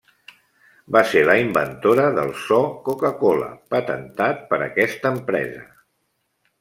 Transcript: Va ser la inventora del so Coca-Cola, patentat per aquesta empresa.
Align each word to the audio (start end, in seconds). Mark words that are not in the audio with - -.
Va 0.95 1.01
ser 1.09 1.21
la 1.29 1.35
inventora 1.41 2.07
del 2.15 2.33
so 2.45 2.57
Coca-Cola, 2.87 3.51
patentat 3.75 4.43
per 4.55 4.63
aquesta 4.71 5.13
empresa. 5.19 5.63